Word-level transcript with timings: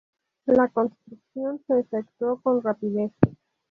La 0.47 0.67
construcción 0.69 1.61
se 1.67 1.79
efectuó 1.81 2.41
con 2.41 2.63
rapidez. 2.63 3.11